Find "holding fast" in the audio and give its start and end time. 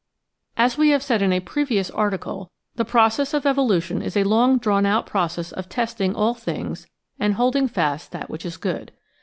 7.35-8.11